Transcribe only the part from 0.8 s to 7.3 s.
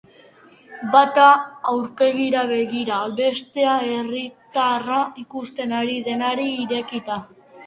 Bata aurpegira begira, bestea herritarra ikusten ari denari irekita.